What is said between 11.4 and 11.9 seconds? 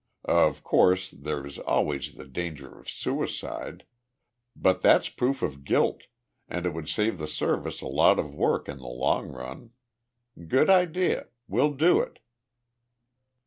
We'll